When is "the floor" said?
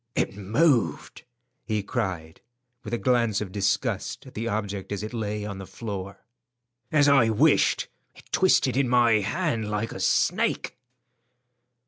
5.59-6.25